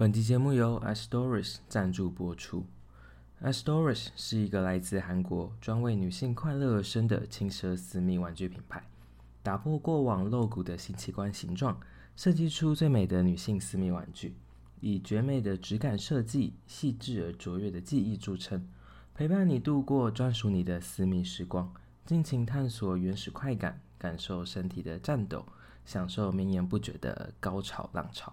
[0.00, 2.64] 本集节目由 Astories 赞助播出。
[3.42, 8.82] Astories 是一个来自韩国、专为女性快乐而生的轻奢私密玩具品牌，
[9.42, 11.78] 打破过往露骨的性器官形状，
[12.16, 14.34] 设计出最美的女性私密玩具，
[14.80, 18.66] 以绝美的质感设计、细致而卓越的技艺著称，
[19.14, 21.70] 陪伴你度过专属你的私密时光，
[22.06, 25.44] 尽情探索原始快感，感受身体的颤抖，
[25.84, 28.32] 享受绵延不绝的高潮浪潮。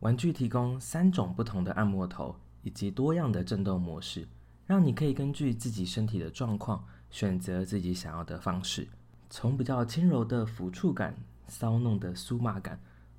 [0.00, 4.28] 玩具提供三种不同的按摩头以及多样的震动模式，
[4.64, 8.88] 让你可以根据自己身体的状况选择自己想要的方式，
[9.28, 11.16] 从比较轻柔的抚触感、
[11.46, 12.78] 骚弄的酥麻感，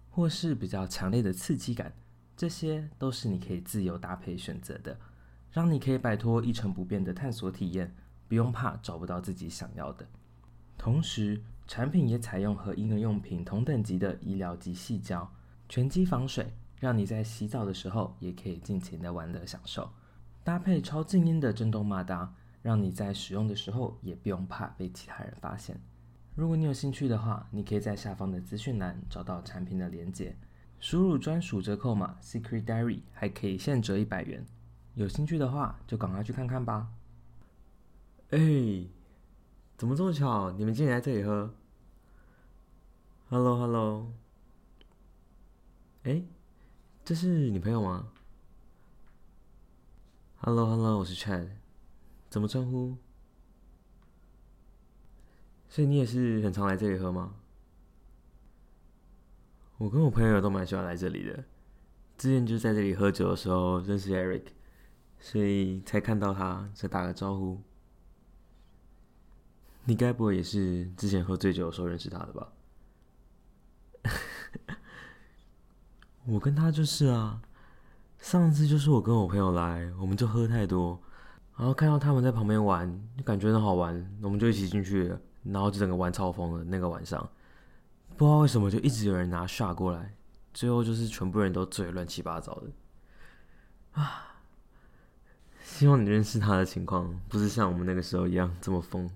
[0.09, 1.93] 或是比较强烈的刺激感，
[2.37, 4.97] 这些都是你可以自由搭配选择的，
[5.51, 7.93] 让你可以摆脱一成不变的探索体验，
[8.27, 10.07] 不用怕找不到自己想要的。
[10.77, 15.29] 同时，产品也采用和婴儿用品同等级的医疗级细胶，
[15.67, 16.53] 全机防水。
[16.79, 19.91] 让你在洗澡的时候也可以尽情的玩乐享受，
[20.43, 25.79] 搭配超静音的震动马达，让你在使用的时候也不用怕被其他人发现。
[26.35, 30.37] 如果你有兴趣的话，你可以在下方的资讯栏找到产品的链接，
[30.79, 34.45] 输入专属折扣码 Secret Diary 还可以现折一百元。
[34.93, 36.87] 有兴趣的话就赶快去看看吧。
[38.29, 38.39] 哎，
[39.77, 40.51] 怎么这么巧？
[40.51, 41.53] 你们竟然在这里喝
[43.27, 44.13] ？Hello Hello，
[46.03, 46.23] 哎。
[47.09, 48.11] 这是你朋友吗
[50.41, 51.47] ？Hello Hello，我是 Chad，
[52.29, 52.97] 怎么称呼？
[55.69, 57.33] 所以你也是很常来这里喝吗？
[59.79, 61.45] 我跟我朋友都蛮喜欢来这里的，
[62.15, 64.43] 之前就在这里喝酒的时候认识 Eric，
[65.19, 67.59] 所以才看到他，才打个招呼。
[69.85, 72.53] 你该不会也是之前喝醉酒的时候认识他的吧？
[76.29, 77.41] 我跟他就是啊，
[78.19, 81.01] 上次就是我跟我朋友来，我们就喝太多，
[81.57, 85.11] 然后看到他们在旁边玩，就感觉很好玩，我们就一起进去，
[85.43, 86.63] 然后就整个玩超疯了。
[86.63, 87.19] 那个晚上，
[88.15, 90.13] 不知道为什么就一直有人拿下过来，
[90.53, 94.01] 最后就是全部人都醉乱七八糟的。
[94.01, 94.35] 啊，
[95.63, 99.09] 希望你认识他的情况不是像我们那个时候一样这么疯。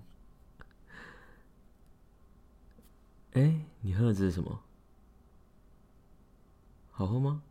[3.34, 4.63] 哎，你喝的这是什么？
[6.96, 7.42] 好喝吗？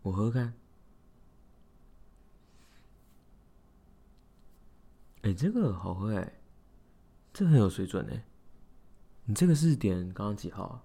[0.00, 0.54] 我喝看。
[5.20, 6.40] 哎，这个好喝哎，
[7.34, 8.24] 这很有水准哎。
[9.26, 10.84] 你这个是点刚刚几号啊？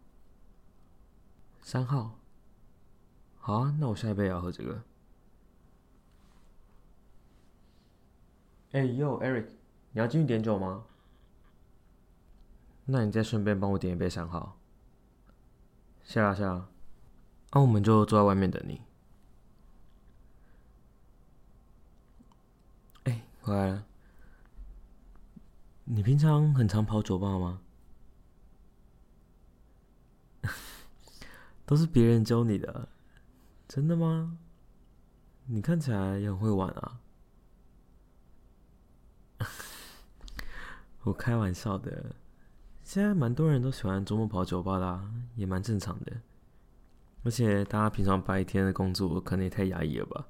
[1.61, 2.19] 三号。
[3.37, 4.83] 好啊，那我下一杯也要喝这个。
[8.73, 9.47] 哎呦，Eric，
[9.91, 10.83] 你要进去点酒吗？
[12.83, 14.57] 那你再顺便帮我点一杯三号。
[16.03, 16.67] 下啦下啦。
[17.53, 18.81] 那、我们就坐在外面等你。
[23.03, 23.85] 哎，回来了。
[25.84, 27.62] 你平常很常跑酒吧吗？
[31.66, 32.88] 都是别人教你的，
[33.68, 34.38] 真的吗？
[35.47, 37.01] 你看起来也很会玩啊。
[41.03, 42.16] 我开玩笑的，
[42.83, 46.22] 现在蛮多人都喜欢周末跑酒吧啦，也蛮正常的。
[47.23, 50.27] 而且大家平常白天的工作可能也太压抑了吧，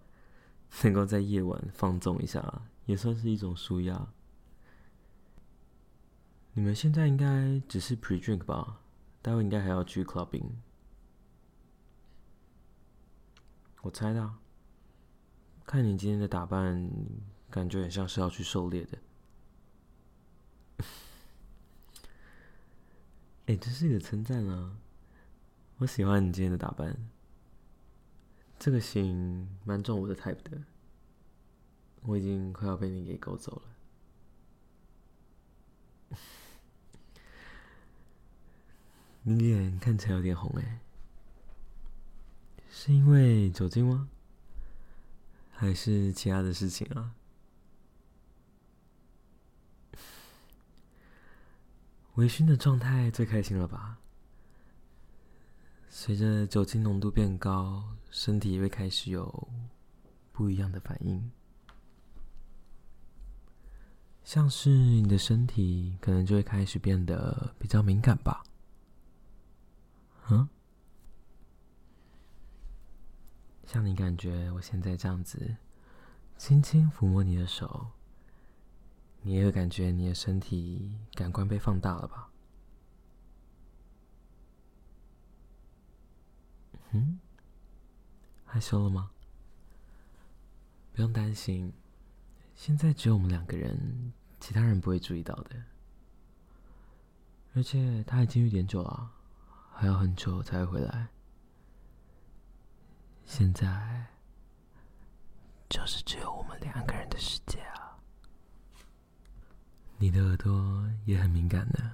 [0.84, 4.10] 能够在夜晚放纵一下，也算是一种舒压。
[6.54, 8.82] 你们现在应该只是 pre-drink 吧？
[9.22, 10.50] 待会应该还要去 clubbing。
[13.84, 14.34] 我猜的，
[15.66, 16.90] 看你今天的打扮，
[17.50, 18.98] 感觉很像是要去狩猎的。
[23.48, 24.78] 哎，这是一个称赞啊。
[25.82, 26.96] 我喜欢你今天的打扮，
[28.60, 30.62] 这个型蛮中我的 type 的，
[32.04, 33.72] 我已经快要被你给勾走了。
[39.24, 40.82] 你脸看起来有点红哎，
[42.70, 44.08] 是因为酒精吗？
[45.50, 47.16] 还是其他的事情啊？
[52.14, 53.98] 微醺的状态最开心了吧？
[55.94, 59.50] 随着酒精浓度变高，身体也会开始有
[60.32, 61.30] 不一样的反应，
[64.24, 68.42] 像是你的身体可能就会开始变得比较敏感吧。
[70.30, 70.48] 嗯？
[73.66, 75.58] 像你感觉我现在这样子，
[76.38, 77.88] 轻轻抚摸你的手，
[79.24, 82.31] 你也会感觉你的身体感官被放大了吧？
[86.92, 87.20] 嗯，
[88.46, 89.12] 害羞了吗？
[90.94, 91.74] 不用担心，
[92.56, 95.64] 现在只有我们两个人，其他人不会注意到的。
[97.56, 99.12] 而且他已经有点久了，
[99.74, 101.08] 还要很久才会回来。
[103.26, 104.08] 现在
[105.70, 107.98] 就是只有我们两个人的世界啊！
[109.98, 111.94] 你的耳朵也很敏感呢，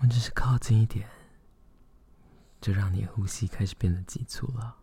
[0.00, 1.08] 我只是靠近一点，
[2.64, 4.78] 就让你呼吸开始变得急促了。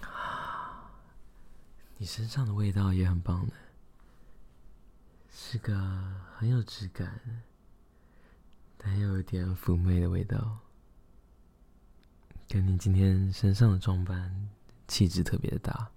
[1.96, 3.52] 你身上的味道也很棒呢，
[5.32, 5.72] 是个
[6.36, 7.20] 很有质感，
[8.76, 10.58] 但又有点妩媚的味道，
[12.48, 14.48] 跟你今天身上的装扮
[14.88, 15.92] 气质特别的搭，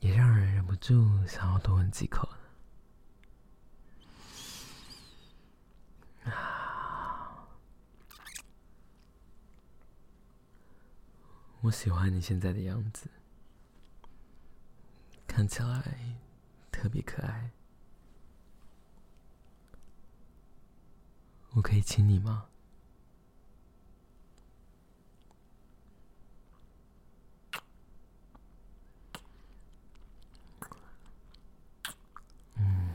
[0.00, 2.28] 也让人忍不住想要多闻几口。
[11.62, 13.08] 我喜欢你现在的样子，
[15.26, 16.16] 看起来
[16.70, 17.50] 特别可爱。
[21.50, 22.46] 我可以亲你吗？
[32.54, 32.94] 嗯，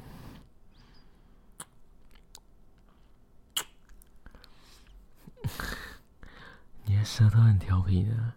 [6.85, 8.33] 你的舌头很调皮呢。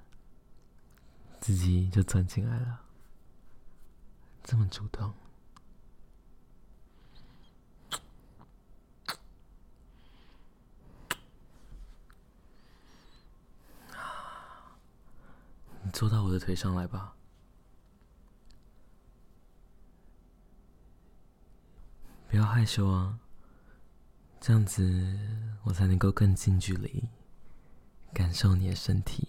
[1.47, 2.81] 自己就钻进来了，
[4.43, 5.15] 这么主动。
[15.85, 17.15] 你坐到我的腿上来吧，
[22.29, 23.21] 不要害羞啊，
[24.41, 25.17] 这样子
[25.63, 27.09] 我才能够更近距离
[28.13, 29.29] 感受你的身体。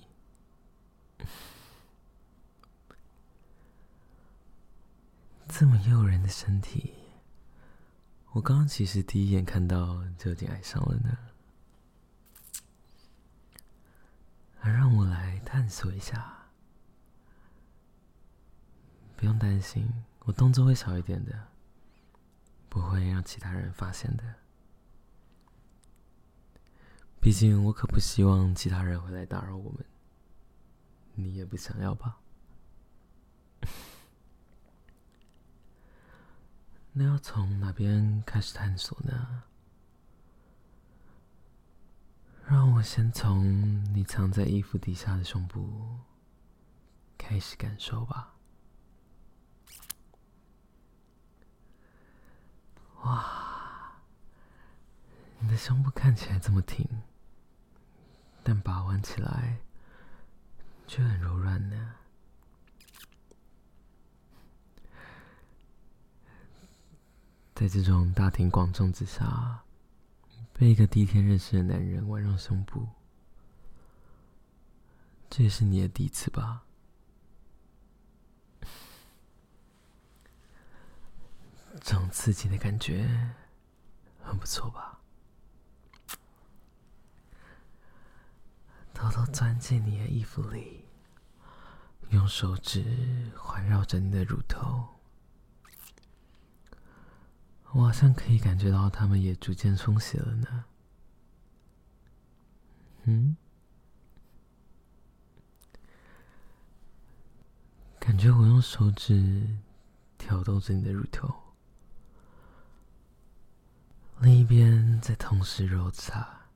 [5.49, 6.93] 这么诱人的身体，
[8.31, 11.17] 我刚刚其实第一眼看到就已经爱上了呢。
[14.59, 16.49] 还让我来探索一下，
[19.15, 19.87] 不用担心，
[20.25, 21.47] 我动作会小一点的，
[22.67, 24.35] 不会让其他人发现的。
[27.21, 29.85] 毕竟我可不希望其他人会来打扰我们，
[31.15, 32.19] 你也不想要吧？
[36.99, 39.43] 那要从哪边开始探索呢？
[42.47, 43.45] 让我先从
[43.93, 45.99] 你藏在衣服底下的胸部
[47.15, 48.33] 开始感受吧。
[53.03, 54.01] 哇，
[55.37, 56.83] 你的胸部看起来这么挺，
[58.41, 59.59] 但把玩起来
[60.87, 61.93] 却很柔软呢。
[67.57, 69.63] 在这种大庭广众之下，
[70.53, 72.87] 被一个第一天认识的男人玩弄胸部，
[75.27, 76.61] 这也是你的第一次吧？
[81.81, 83.33] 这种刺激的感觉
[84.21, 84.99] 很不错吧？
[88.93, 90.85] 偷偷钻进你的衣服里，
[92.11, 94.96] 用手指环绕着你的乳头。
[97.73, 100.65] 我好像可以感觉到他们也逐渐充血了呢。
[103.03, 103.37] 嗯，
[107.99, 109.57] 感觉我用手指
[110.17, 111.33] 挑逗着你的乳头，
[114.19, 116.47] 另一边在同时揉擦，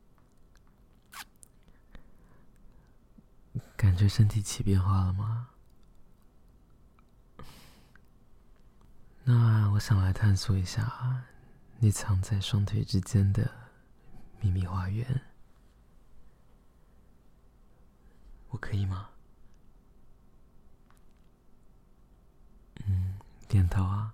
[3.78, 5.50] 感觉身体起变化了吗？
[9.24, 11.26] 那我想来探索一下
[11.80, 13.52] 你藏在双腿之间的
[14.40, 15.22] 秘密花园，
[18.50, 19.10] 我可以吗？
[22.86, 24.14] 嗯，点头啊，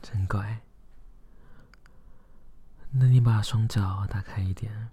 [0.00, 0.62] 真乖。
[2.90, 4.88] 那你把双脚打开一点，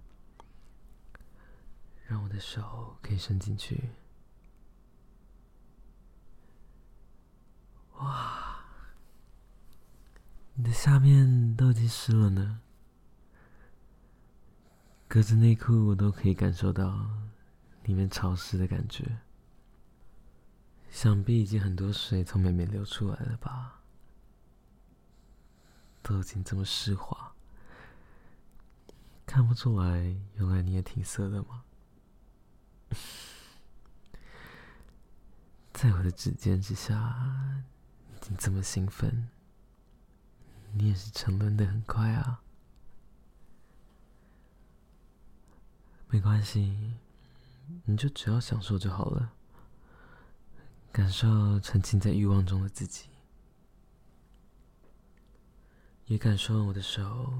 [2.06, 3.88] 让我的手可以伸进去。
[7.94, 8.42] 哇！
[10.56, 12.60] 你的下面都已经湿了呢，
[15.06, 17.08] 隔着内裤我都可以感受到
[17.84, 19.18] 里面潮湿的感觉。
[20.90, 23.82] 想必已经很多水从里面流出来了吧？
[26.02, 27.32] 都已经这么湿滑，
[29.24, 31.62] 看不出来，原来你也挺色的吗？
[35.72, 37.62] 在我的指尖之下，
[38.28, 39.28] 你这么兴奋，
[40.76, 42.40] 你也是沉沦的很快啊。
[46.08, 46.94] 没关系，
[47.84, 49.32] 你就只要享受就好了，
[50.92, 53.08] 感受沉浸在欲望中的自己，
[56.06, 57.32] 也感受我的手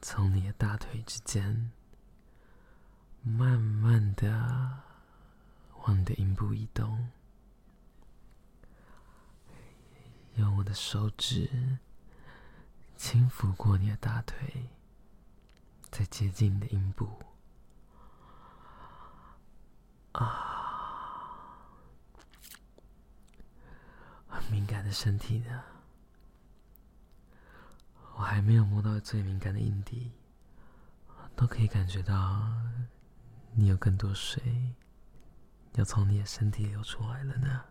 [0.00, 1.72] 从你的大腿之间
[3.22, 4.82] 慢慢的
[5.84, 7.10] 往你的阴部移动。
[10.36, 11.78] 用我的手指
[13.00, 14.68] 轻抚过你的大腿，
[15.90, 17.08] 再接近你的阴部。
[20.12, 21.64] 啊，
[24.28, 25.64] 很敏感的身体呢，
[28.16, 30.12] 我还没有摸到最敏感的阴蒂，
[31.34, 32.52] 都可以感觉到
[33.54, 34.74] 你有更多水
[35.72, 37.64] 要从你的身体流出来了呢。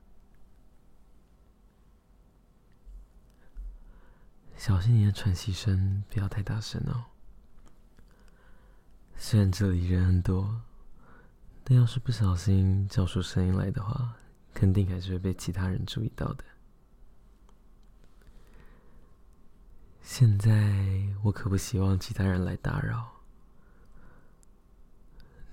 [4.59, 7.05] 小心你的喘息声，不要太大声哦。
[9.15, 10.61] 虽然这里人很多，
[11.63, 14.17] 但要是不小心叫出声音来的话，
[14.53, 16.43] 肯定还是会被其他人注意到的。
[20.01, 20.51] 现在
[21.23, 23.09] 我可不希望其他人来打扰。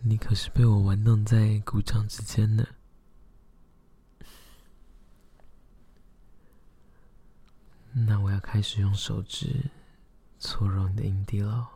[0.01, 2.67] 你可是被我玩弄在股掌之间呢。
[7.99, 9.71] 那我要开始用手指
[10.39, 11.67] 搓揉你的阴蒂了。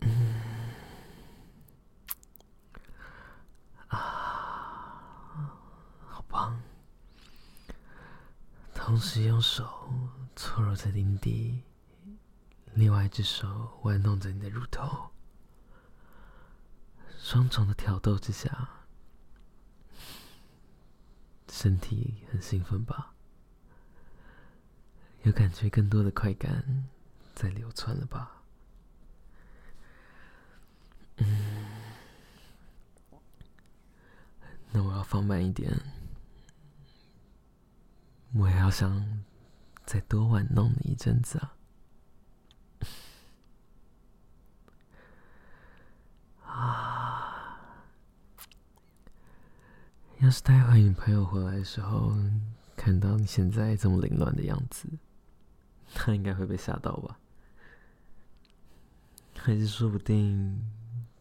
[0.00, 0.34] 嗯，
[3.88, 3.96] 啊，
[6.08, 6.60] 好棒！
[8.74, 9.90] 同时用手
[10.36, 11.62] 搓揉着阴蒂，
[12.74, 15.10] 另外一只手玩弄着你的乳头，
[17.18, 18.68] 双重的挑逗之下。
[21.50, 23.14] 身体很兴奋吧？
[25.24, 26.88] 有感觉更多的快感
[27.34, 28.42] 在流窜了吧？
[31.16, 31.66] 嗯，
[34.70, 35.76] 那我要放慢一点，
[38.34, 39.24] 我也要想
[39.84, 41.57] 再多玩弄你一阵子啊！
[50.28, 52.14] 要是待会你朋友回来的时候，
[52.76, 54.86] 看到你现在这么凌乱的样子，
[55.94, 57.18] 他应该会被吓到吧？
[59.38, 60.70] 还是说不定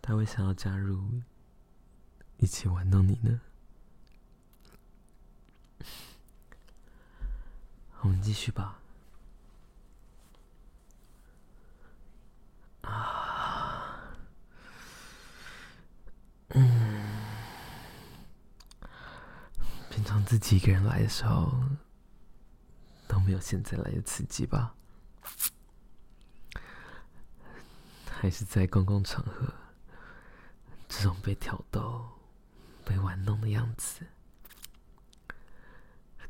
[0.02, 1.22] 他会想要加入，
[2.40, 3.40] 一起玩弄你呢？
[8.02, 8.78] 我们继续吧。
[12.82, 14.12] 啊，
[16.50, 16.76] 嗯。
[20.28, 21.58] 自己一个人来的时候，
[23.08, 24.76] 都没有现在来的刺激吧？
[28.10, 29.54] 还是在公共场合，
[30.90, 32.06] 这种被挑逗、
[32.84, 34.06] 被玩弄的样子，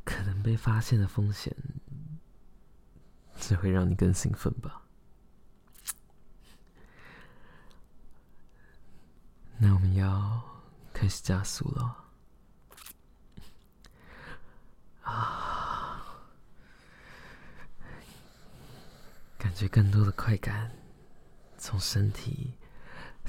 [0.05, 1.51] 可能被发现的风险，
[3.35, 4.83] 只会让你更兴奋吧？
[9.57, 10.39] 那我们要
[10.93, 12.03] 开始加速了。
[19.57, 20.71] 觉更多的快感
[21.57, 22.53] 从身体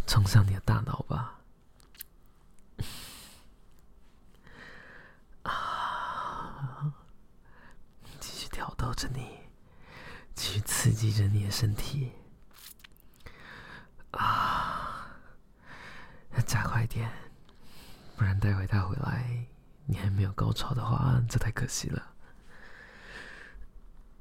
[0.07, 1.41] 冲向你的大脑吧！
[5.45, 6.93] 啊！
[8.21, 9.39] 继续挑逗着你，
[10.35, 12.13] 继续刺激着你的身体。
[14.11, 15.09] 啊！
[16.35, 17.11] 要加快点，
[18.19, 19.47] 不然待会他回来。
[19.87, 22.15] 你还没有高潮的话，这太可惜了。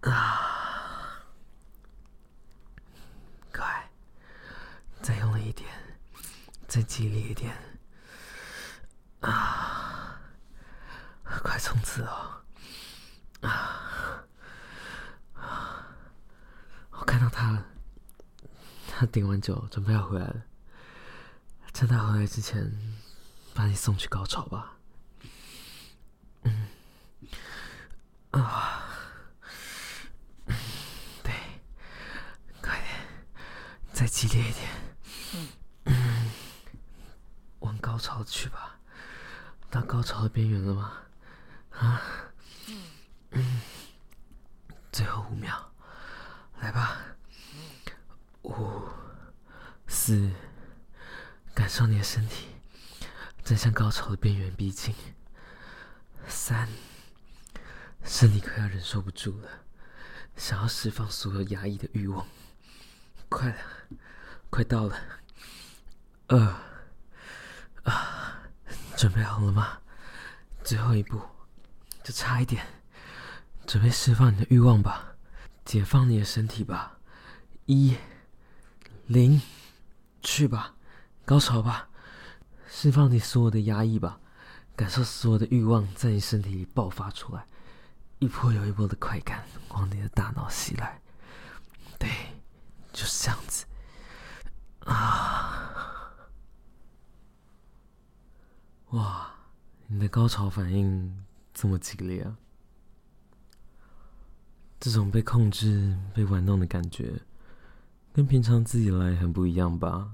[0.10, 0.54] 啊！
[3.54, 3.90] 快，
[5.02, 5.68] 再用力一点，
[6.68, 7.56] 再激烈一点。
[9.22, 10.20] 啊！
[11.24, 12.42] 快冲刺哦！
[13.42, 14.24] 啊！
[16.92, 17.66] 我看到他了，
[18.90, 20.44] 他顶完酒准备要回来了。
[21.74, 22.72] 趁他回来之前，
[23.54, 24.74] 把你送去高潮吧。
[26.44, 26.68] 嗯
[28.32, 28.84] 啊，
[31.24, 31.34] 对，
[32.62, 32.86] 快点，
[33.94, 34.70] 再激烈一点，
[35.86, 36.32] 嗯，
[37.60, 38.80] 往高潮去吧，
[39.70, 40.94] 到高潮的边缘了吗？
[41.72, 42.02] 啊，
[44.94, 45.74] 最后五秒，
[46.62, 47.02] 来吧，
[48.44, 48.82] 五、
[49.88, 50.32] 四，
[51.54, 52.48] 感受你的身体
[53.44, 54.96] 正向高潮的边缘逼近。
[56.30, 56.70] 三，
[58.06, 59.50] 身体快要忍受不住了，
[60.38, 62.26] 想要释放所有压抑的欲望。
[63.28, 63.58] 快了，
[64.50, 64.98] 快到了。
[66.30, 66.38] 二，
[67.92, 68.42] 啊，
[68.98, 69.80] 准备好了吗？
[70.64, 71.22] 最后一步，
[72.04, 72.66] 就差一点，
[73.66, 75.16] 准备释放你的欲望吧，
[75.64, 76.98] 解放你的身体吧。
[77.66, 77.98] 一，
[79.06, 79.42] 零，
[80.22, 80.76] 去吧，
[81.26, 81.88] 高潮吧，
[82.70, 84.20] 释放你所有的压抑吧，
[84.76, 87.46] 感受所有的欲望在你身体里爆发出来，
[88.20, 91.02] 一波又一波的快感往你的大脑袭来。
[91.98, 92.10] 对，
[92.92, 93.66] 就是这样子。
[94.86, 95.77] 啊，
[98.92, 99.34] 哇！
[99.90, 102.38] 你的高潮反应这么激烈啊！
[104.80, 107.22] 这种被控制、被玩弄的感觉，
[108.12, 110.12] 跟平常自己来很不一样吧？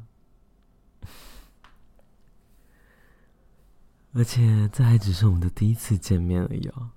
[4.14, 6.92] 而且这还只是我们的第一次见面而已哦，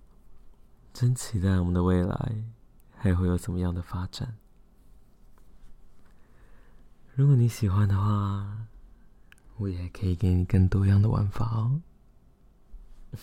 [0.92, 2.44] 真期待我们的未来
[2.94, 4.36] 还会有怎么样的发展。
[7.14, 8.66] 如果你喜欢的话，
[9.58, 11.80] 我也可以给你更多样的玩法哦。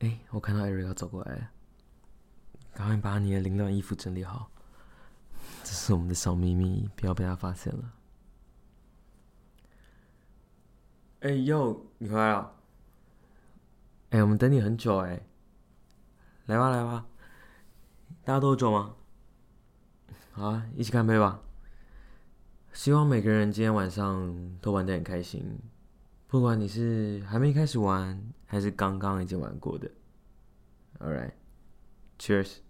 [0.00, 1.50] 哎，我看到艾瑞要走过来了，
[2.74, 4.50] 赶快把你的凌乱衣服整理好。
[5.62, 7.92] 这是我们的小秘密，不要被他发现了。
[11.20, 12.52] 哎呦，你回来了！
[14.10, 15.22] 哎，我们等你很久哎。
[16.46, 17.06] 来吧，来吧，
[18.24, 18.94] 大家都有酒吗？
[20.32, 21.40] 好啊，一起干杯吧！
[22.74, 25.58] 希望每个人今天晚上都玩得很开心。
[26.26, 29.88] 不管你是还没开始玩，还是刚刚已经玩过的
[30.98, 31.16] ，All
[32.18, 32.63] right，Cheers。